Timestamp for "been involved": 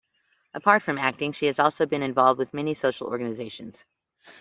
1.85-2.39